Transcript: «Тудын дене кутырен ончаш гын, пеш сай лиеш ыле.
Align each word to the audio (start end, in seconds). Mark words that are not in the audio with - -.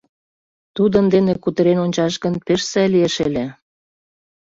«Тудын 0.75 1.05
дене 1.13 1.33
кутырен 1.43 1.77
ончаш 1.85 2.13
гын, 2.23 2.33
пеш 2.45 2.61
сай 2.71 2.87
лиеш 2.93 3.15
ыле. 3.27 3.45